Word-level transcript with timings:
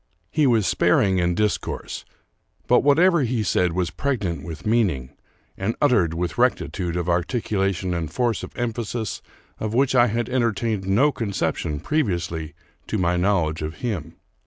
He 0.31 0.47
was 0.47 0.65
sparing 0.65 1.19
in 1.19 1.35
discourse; 1.35 2.05
but 2.65 2.79
whatever 2.81 3.21
he 3.21 3.43
said 3.43 3.73
was 3.73 3.91
pregnant 3.91 4.41
with 4.43 4.65
meaning, 4.65 5.11
and 5.55 5.75
uttered 5.79 6.15
with 6.15 6.39
rectitude 6.39 6.95
of 6.97 7.05
articu 7.05 7.59
lation 7.59 7.95
and 7.95 8.11
force 8.11 8.41
of 8.41 8.57
emphasis 8.57 9.21
of 9.59 9.75
which 9.75 9.93
I 9.93 10.07
had 10.07 10.27
entertained 10.27 10.87
no 10.87 11.11
conception 11.11 11.79
previously 11.79 12.55
to 12.87 12.97
my 12.97 13.15
knowledge 13.15 13.61
of 13.61 13.75
him. 13.85 14.15